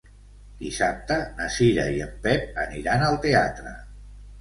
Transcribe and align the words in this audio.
Dissabte 0.63 1.17
na 1.41 1.51
Cira 1.57 1.87
i 1.99 2.01
en 2.09 2.17
Pep 2.27 2.61
aniran 2.67 3.09
al 3.13 3.23
teatre. 3.31 3.81